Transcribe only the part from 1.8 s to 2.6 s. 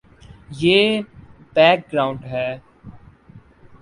Ground ہے۔